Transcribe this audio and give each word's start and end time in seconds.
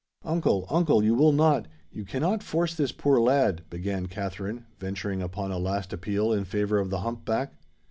"Uncle—uncle, 0.25 1.03
you 1.03 1.13
will 1.13 1.31
not—you 1.31 2.03
cannot 2.03 2.41
force 2.41 2.73
this 2.73 2.91
poor 2.91 3.19
lad—" 3.19 3.61
began 3.69 4.07
Katherine, 4.07 4.65
venturing 4.79 5.21
upon 5.21 5.51
a 5.51 5.59
last 5.59 5.93
appeal 5.93 6.33
in 6.33 6.43
favour 6.43 6.79
of 6.79 6.89
the 6.89 7.01
hump 7.01 7.23
back. 7.23 7.53